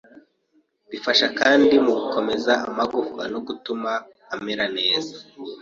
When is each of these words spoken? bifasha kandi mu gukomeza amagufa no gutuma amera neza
bifasha 0.91 1.27
kandi 1.39 1.73
mu 1.85 1.91
gukomeza 1.99 2.53
amagufa 2.69 3.21
no 3.33 3.39
gutuma 3.47 3.91
amera 4.33 4.65
neza 4.77 5.15